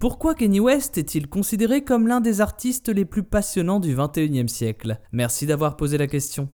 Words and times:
Pourquoi 0.00 0.34
Kanye 0.34 0.60
West 0.60 0.96
est-il 0.96 1.26
considéré 1.26 1.84
comme 1.84 2.08
l'un 2.08 2.22
des 2.22 2.40
artistes 2.40 2.88
les 2.88 3.04
plus 3.04 3.22
passionnants 3.22 3.80
du 3.80 3.94
21e 3.94 4.48
siècle? 4.48 4.98
Merci 5.12 5.44
d'avoir 5.44 5.76
posé 5.76 5.98
la 5.98 6.06
question. 6.06 6.48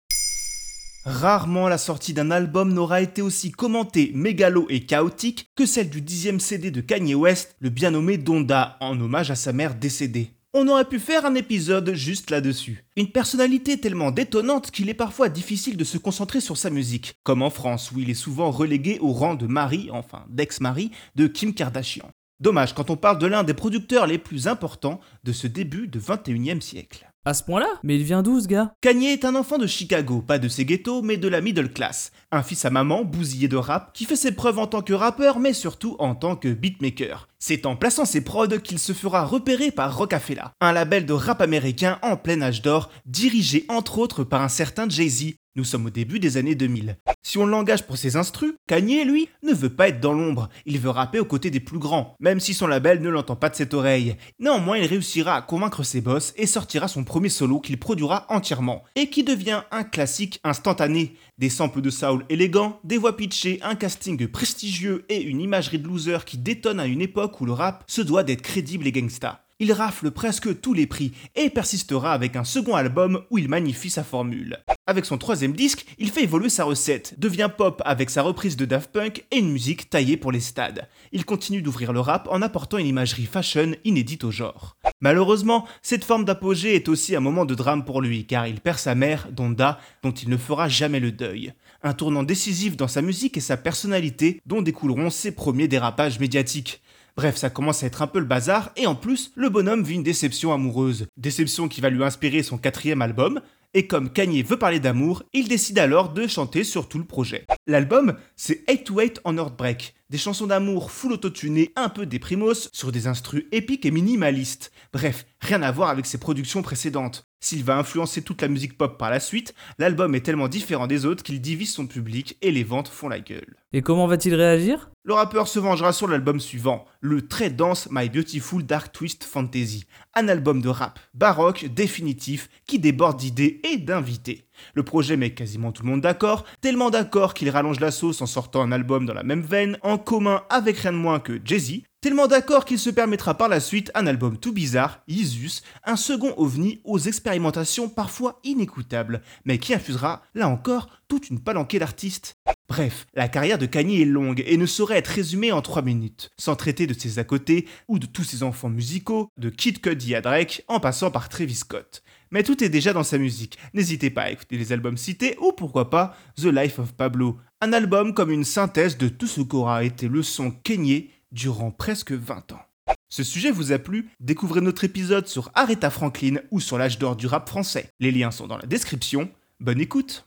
Rarement 1.04 1.68
la 1.68 1.76
sortie 1.76 2.14
d'un 2.14 2.30
album 2.30 2.72
n'aura 2.72 3.02
été 3.02 3.20
aussi 3.20 3.52
commentée, 3.52 4.12
mégalo 4.14 4.64
et 4.70 4.86
chaotique 4.86 5.50
que 5.56 5.66
celle 5.66 5.90
du 5.90 6.00
dixième 6.00 6.40
CD 6.40 6.70
de 6.70 6.80
Kanye 6.80 7.14
West, 7.14 7.54
le 7.60 7.68
bien 7.68 7.90
nommé 7.90 8.16
Donda, 8.16 8.78
en 8.80 8.98
hommage 8.98 9.30
à 9.30 9.34
sa 9.34 9.52
mère 9.52 9.74
décédée. 9.74 10.30
On 10.54 10.66
aurait 10.68 10.88
pu 10.88 10.98
faire 10.98 11.26
un 11.26 11.34
épisode 11.34 11.92
juste 11.92 12.30
là-dessus. 12.30 12.86
Une 12.96 13.12
personnalité 13.12 13.78
tellement 13.78 14.10
détonnante 14.10 14.70
qu'il 14.70 14.88
est 14.88 14.94
parfois 14.94 15.28
difficile 15.28 15.76
de 15.76 15.84
se 15.84 15.98
concentrer 15.98 16.40
sur 16.40 16.56
sa 16.56 16.70
musique, 16.70 17.12
comme 17.24 17.42
en 17.42 17.50
France 17.50 17.92
où 17.92 18.00
il 18.00 18.08
est 18.08 18.14
souvent 18.14 18.50
relégué 18.50 18.98
au 19.00 19.12
rang 19.12 19.34
de 19.34 19.46
mari, 19.46 19.90
enfin 19.92 20.24
d'ex-mari, 20.30 20.92
de 21.14 21.26
Kim 21.26 21.52
Kardashian. 21.52 22.08
Dommage 22.40 22.74
quand 22.74 22.90
on 22.90 22.96
parle 22.96 23.18
de 23.18 23.26
l'un 23.26 23.44
des 23.44 23.54
producteurs 23.54 24.08
les 24.08 24.18
plus 24.18 24.48
importants 24.48 24.98
de 25.22 25.32
ce 25.32 25.46
début 25.46 25.86
de 25.86 26.00
21e 26.00 26.60
siècle. 26.60 27.08
À 27.24 27.32
ce 27.32 27.44
point-là 27.44 27.68
Mais 27.84 27.96
il 27.96 28.02
vient 28.02 28.22
d'où 28.22 28.40
ce 28.40 28.48
gars? 28.48 28.74
Kanye 28.80 29.06
est 29.06 29.24
un 29.24 29.36
enfant 29.36 29.56
de 29.56 29.68
Chicago, 29.68 30.20
pas 30.20 30.38
de 30.38 30.48
ses 30.48 30.64
ghettos, 30.64 31.00
mais 31.00 31.16
de 31.16 31.28
la 31.28 31.40
middle 31.40 31.72
class. 31.72 32.10
Un 32.32 32.42
fils 32.42 32.64
à 32.64 32.70
maman, 32.70 33.04
bousillé 33.04 33.46
de 33.46 33.56
rap, 33.56 33.92
qui 33.94 34.04
fait 34.04 34.16
ses 34.16 34.32
preuves 34.32 34.58
en 34.58 34.66
tant 34.66 34.82
que 34.82 34.92
rappeur, 34.92 35.38
mais 35.38 35.52
surtout 35.52 35.96
en 36.00 36.16
tant 36.16 36.34
que 36.34 36.48
beatmaker. 36.48 37.28
C'est 37.46 37.66
en 37.66 37.76
plaçant 37.76 38.06
ses 38.06 38.22
prods 38.22 38.58
qu'il 38.62 38.78
se 38.78 38.94
fera 38.94 39.26
repérer 39.26 39.70
par 39.70 39.94
Rocafella, 39.98 40.54
un 40.62 40.72
label 40.72 41.04
de 41.04 41.12
rap 41.12 41.42
américain 41.42 41.98
en 42.00 42.16
plein 42.16 42.40
âge 42.40 42.62
d'or, 42.62 42.88
dirigé 43.04 43.66
entre 43.68 43.98
autres 43.98 44.24
par 44.24 44.40
un 44.40 44.48
certain 44.48 44.88
Jay-Z, 44.88 45.34
nous 45.56 45.62
sommes 45.62 45.86
au 45.86 45.90
début 45.90 46.18
des 46.18 46.36
années 46.36 46.56
2000. 46.56 46.96
Si 47.22 47.38
on 47.38 47.46
l'engage 47.46 47.86
pour 47.86 47.96
ses 47.96 48.16
instrus, 48.16 48.54
Kanye, 48.66 49.04
lui, 49.04 49.28
ne 49.44 49.52
veut 49.54 49.70
pas 49.70 49.86
être 49.86 50.00
dans 50.00 50.12
l'ombre. 50.12 50.48
Il 50.66 50.80
veut 50.80 50.90
rapper 50.90 51.20
aux 51.20 51.24
côtés 51.24 51.52
des 51.52 51.60
plus 51.60 51.78
grands, 51.78 52.16
même 52.18 52.40
si 52.40 52.54
son 52.54 52.66
label 52.66 53.00
ne 53.00 53.08
l'entend 53.08 53.36
pas 53.36 53.50
de 53.50 53.54
cette 53.54 53.72
oreille. 53.72 54.16
Néanmoins, 54.40 54.78
il 54.78 54.86
réussira 54.86 55.36
à 55.36 55.42
convaincre 55.42 55.84
ses 55.84 56.00
boss 56.00 56.34
et 56.36 56.46
sortira 56.46 56.88
son 56.88 57.04
premier 57.04 57.28
solo 57.28 57.60
qu'il 57.60 57.78
produira 57.78 58.26
entièrement, 58.30 58.82
et 58.96 59.10
qui 59.10 59.22
devient 59.22 59.62
un 59.70 59.84
classique 59.84 60.40
instantané. 60.42 61.14
Des 61.38 61.50
samples 61.50 61.82
de 61.82 61.90
soul 61.90 62.24
élégants, 62.28 62.80
des 62.82 62.98
voix 62.98 63.16
pitchées, 63.16 63.60
un 63.62 63.76
casting 63.76 64.26
prestigieux 64.26 65.04
et 65.08 65.22
une 65.22 65.40
imagerie 65.40 65.78
de 65.78 65.86
loser 65.86 66.24
qui 66.26 66.36
détonne 66.36 66.80
à 66.80 66.86
une 66.86 67.00
époque 67.00 67.33
le 67.42 67.52
rap 67.52 67.84
se 67.86 68.02
doit 68.02 68.22
d'être 68.22 68.42
crédible 68.42 68.86
et 68.86 68.92
gangsta 68.92 69.44
il 69.60 69.72
rafle 69.72 70.10
presque 70.10 70.60
tous 70.60 70.74
les 70.74 70.86
prix 70.86 71.12
et 71.36 71.48
persistera 71.48 72.12
avec 72.12 72.36
un 72.36 72.44
second 72.44 72.74
album 72.74 73.22
où 73.30 73.38
il 73.38 73.48
magnifie 73.48 73.90
sa 73.90 74.02
formule. 74.02 74.58
Avec 74.86 75.04
son 75.04 75.16
troisième 75.16 75.52
disque, 75.52 75.86
il 75.98 76.10
fait 76.10 76.24
évoluer 76.24 76.48
sa 76.48 76.64
recette, 76.64 77.18
devient 77.18 77.48
pop 77.56 77.80
avec 77.84 78.10
sa 78.10 78.22
reprise 78.22 78.56
de 78.56 78.64
Daft 78.64 78.90
Punk 78.90 79.24
et 79.30 79.38
une 79.38 79.52
musique 79.52 79.88
taillée 79.88 80.16
pour 80.16 80.32
les 80.32 80.40
stades. 80.40 80.88
Il 81.12 81.24
continue 81.24 81.62
d'ouvrir 81.62 81.92
le 81.92 82.00
rap 82.00 82.28
en 82.30 82.42
apportant 82.42 82.78
une 82.78 82.86
imagerie 82.86 83.26
fashion 83.26 83.72
inédite 83.84 84.24
au 84.24 84.30
genre. 84.30 84.76
Malheureusement, 85.00 85.66
cette 85.82 86.04
forme 86.04 86.24
d'apogée 86.24 86.74
est 86.74 86.88
aussi 86.88 87.14
un 87.14 87.20
moment 87.20 87.44
de 87.44 87.54
drame 87.54 87.84
pour 87.84 88.02
lui, 88.02 88.26
car 88.26 88.46
il 88.46 88.60
perd 88.60 88.78
sa 88.78 88.94
mère, 88.94 89.28
Donda, 89.30 89.78
dont 90.02 90.12
il 90.12 90.28
ne 90.28 90.36
fera 90.36 90.68
jamais 90.68 91.00
le 91.00 91.12
deuil. 91.12 91.54
Un 91.82 91.94
tournant 91.94 92.22
décisif 92.22 92.76
dans 92.76 92.88
sa 92.88 93.02
musique 93.02 93.36
et 93.36 93.40
sa 93.40 93.56
personnalité, 93.56 94.40
dont 94.46 94.62
découleront 94.62 95.10
ses 95.10 95.32
premiers 95.32 95.68
dérapages 95.68 96.18
médiatiques. 96.18 96.82
Bref, 97.16 97.36
ça 97.36 97.48
commence 97.48 97.84
à 97.84 97.86
être 97.86 98.02
un 98.02 98.08
peu 98.08 98.18
le 98.18 98.24
bazar, 98.24 98.72
et 98.76 98.88
en 98.88 98.96
plus, 98.96 99.30
le 99.36 99.48
bonhomme 99.48 99.84
vit 99.84 99.94
une 99.94 100.02
déception 100.02 100.52
amoureuse. 100.52 101.06
Déception 101.16 101.68
qui 101.68 101.80
va 101.80 101.88
lui 101.88 102.02
inspirer 102.02 102.42
son 102.42 102.58
quatrième 102.58 103.02
album, 103.02 103.40
et 103.72 103.86
comme 103.86 104.10
Kanye 104.10 104.42
veut 104.42 104.58
parler 104.58 104.80
d'amour, 104.80 105.22
il 105.32 105.46
décide 105.46 105.78
alors 105.78 106.12
de 106.12 106.26
chanter 106.26 106.64
sur 106.64 106.88
tout 106.88 106.98
le 106.98 107.04
projet. 107.04 107.46
L'album, 107.68 108.16
c'est 108.34 108.64
8 108.68 108.84
to 108.84 109.00
8 109.00 109.20
on 109.24 109.38
Heartbreak, 109.38 109.94
des 110.14 110.18
chansons 110.18 110.46
d'amour 110.46 110.92
full 110.92 111.12
autotunées, 111.14 111.72
un 111.74 111.88
peu 111.88 112.06
déprimos, 112.06 112.68
sur 112.72 112.92
des 112.92 113.08
instrus 113.08 113.46
épiques 113.50 113.84
et 113.84 113.90
minimalistes. 113.90 114.70
Bref, 114.92 115.26
rien 115.40 115.60
à 115.62 115.72
voir 115.72 115.88
avec 115.88 116.06
ses 116.06 116.18
productions 116.18 116.62
précédentes. 116.62 117.26
S'il 117.40 117.64
va 117.64 117.76
influencer 117.76 118.22
toute 118.22 118.40
la 118.40 118.46
musique 118.46 118.78
pop 118.78 118.96
par 118.96 119.10
la 119.10 119.18
suite, 119.18 119.56
l'album 119.76 120.14
est 120.14 120.20
tellement 120.20 120.46
différent 120.46 120.86
des 120.86 121.04
autres 121.04 121.24
qu'il 121.24 121.40
divise 121.40 121.74
son 121.74 121.88
public 121.88 122.38
et 122.42 122.52
les 122.52 122.62
ventes 122.62 122.86
font 122.86 123.08
la 123.08 123.18
gueule. 123.18 123.56
Et 123.72 123.82
comment 123.82 124.06
va-t-il 124.06 124.36
réagir? 124.36 124.88
Le 125.02 125.14
rappeur 125.14 125.48
se 125.48 125.58
vengera 125.58 125.92
sur 125.92 126.06
l'album 126.06 126.38
suivant, 126.38 126.86
le 127.00 127.26
très 127.26 127.50
dense 127.50 127.88
My 127.90 128.08
Beautiful 128.08 128.64
Dark 128.64 128.92
Twist 128.92 129.24
Fantasy, 129.24 129.84
un 130.14 130.28
album 130.28 130.62
de 130.62 130.68
rap 130.68 131.00
baroque 131.12 131.66
définitif 131.66 132.48
qui 132.68 132.78
déborde 132.78 133.18
d'idées 133.18 133.60
et 133.68 133.78
d'invités. 133.78 134.46
Le 134.74 134.82
projet 134.82 135.16
met 135.16 135.34
quasiment 135.34 135.72
tout 135.72 135.82
le 135.82 135.90
monde 135.90 136.00
d'accord, 136.00 136.44
tellement 136.60 136.90
d'accord 136.90 137.34
qu'il 137.34 137.50
rallonge 137.50 137.80
la 137.80 137.90
sauce 137.90 138.22
en 138.22 138.26
sortant 138.26 138.62
un 138.62 138.72
album 138.72 139.06
dans 139.06 139.14
la 139.14 139.22
même 139.22 139.42
veine, 139.42 139.78
en 139.82 139.98
commun 139.98 140.42
avec 140.50 140.78
rien 140.78 140.92
de 140.92 140.96
moins 140.96 141.20
que 141.20 141.40
Jay-Z, 141.44 141.82
Tellement 142.04 142.26
d'accord 142.26 142.66
qu'il 142.66 142.78
se 142.78 142.90
permettra 142.90 143.32
par 143.32 143.48
la 143.48 143.60
suite 143.60 143.90
un 143.94 144.06
album 144.06 144.36
tout 144.36 144.52
bizarre, 144.52 145.00
Isus, 145.08 145.62
un 145.84 145.96
second 145.96 146.34
ovni 146.36 146.82
aux 146.84 146.98
expérimentations 146.98 147.88
parfois 147.88 148.40
inécoutables, 148.44 149.22
mais 149.46 149.56
qui 149.56 149.72
infusera, 149.72 150.22
là 150.34 150.50
encore, 150.50 150.90
toute 151.08 151.30
une 151.30 151.40
palanquée 151.40 151.78
d'artistes. 151.78 152.36
Bref, 152.68 153.06
la 153.14 153.28
carrière 153.28 153.56
de 153.56 153.64
Kanye 153.64 154.02
est 154.02 154.04
longue 154.04 154.44
et 154.46 154.58
ne 154.58 154.66
saurait 154.66 154.98
être 154.98 155.08
résumée 155.08 155.50
en 155.50 155.62
3 155.62 155.80
minutes, 155.80 156.30
sans 156.36 156.56
traiter 156.56 156.86
de 156.86 156.92
ses 156.92 157.18
à 157.18 157.24
côté 157.24 157.66
ou 157.88 157.98
de 157.98 158.04
tous 158.04 158.24
ses 158.24 158.42
enfants 158.42 158.68
musicaux, 158.68 159.30
de 159.38 159.48
Kid 159.48 159.80
Cudi 159.80 160.14
à 160.14 160.20
Drake, 160.20 160.62
en 160.68 160.80
passant 160.80 161.10
par 161.10 161.30
Travis 161.30 161.54
Scott. 161.54 162.02
Mais 162.30 162.42
tout 162.42 162.62
est 162.62 162.68
déjà 162.68 162.92
dans 162.92 163.02
sa 163.02 163.16
musique, 163.16 163.58
n'hésitez 163.72 164.10
pas 164.10 164.24
à 164.24 164.30
écouter 164.30 164.58
les 164.58 164.72
albums 164.72 164.98
cités 164.98 165.38
ou 165.40 165.52
pourquoi 165.52 165.88
pas 165.88 166.14
The 166.36 166.52
Life 166.52 166.78
of 166.78 166.92
Pablo, 166.92 167.38
un 167.62 167.72
album 167.72 168.12
comme 168.12 168.30
une 168.30 168.44
synthèse 168.44 168.98
de 168.98 169.08
tout 169.08 169.26
ce 169.26 169.40
qu'aura 169.40 169.84
été 169.84 170.06
le 170.06 170.22
son 170.22 170.50
Kanye 170.50 171.08
durant 171.34 171.70
presque 171.70 172.12
20 172.12 172.52
ans. 172.52 172.62
Ce 173.10 173.22
sujet 173.22 173.50
vous 173.50 173.72
a 173.72 173.78
plu? 173.78 174.08
Découvrez 174.20 174.60
notre 174.60 174.84
épisode 174.84 175.26
sur 175.26 175.50
Aretha 175.54 175.90
Franklin 175.90 176.36
ou 176.50 176.60
sur 176.60 176.78
l'âge 176.78 176.98
d'or 176.98 177.16
du 177.16 177.26
rap 177.26 177.48
français. 177.48 177.90
Les 178.00 178.10
liens 178.10 178.30
sont 178.30 178.46
dans 178.46 178.56
la 178.56 178.66
description. 178.66 179.28
Bonne 179.60 179.80
écoute 179.80 180.26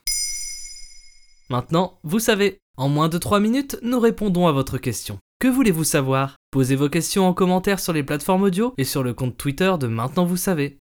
Maintenant, 1.50 1.98
vous 2.02 2.18
savez, 2.18 2.58
en 2.76 2.88
moins 2.88 3.08
de 3.08 3.18
3 3.18 3.40
minutes, 3.40 3.78
nous 3.82 3.98
répondons 3.98 4.46
à 4.46 4.52
votre 4.52 4.78
question. 4.78 5.18
Que 5.40 5.48
voulez-vous 5.48 5.84
savoir? 5.84 6.36
Posez 6.50 6.76
vos 6.76 6.88
questions 6.88 7.26
en 7.26 7.32
commentaire 7.32 7.80
sur 7.80 7.92
les 7.92 8.02
plateformes 8.02 8.42
audio 8.42 8.74
et 8.76 8.84
sur 8.84 9.02
le 9.02 9.14
compte 9.14 9.36
Twitter 9.36 9.72
de 9.78 9.86
Maintenant 9.86 10.24
vous 10.24 10.36
savez. 10.36 10.78